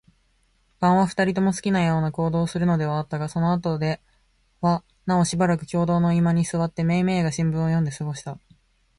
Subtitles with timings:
[0.79, 4.01] 晩は、二人とも好きなような行動をするのではあったが、そのあとで
[4.59, 8.39] はなおしばらく共同の居間に坐って、めいめいが新聞を読んで過ごした。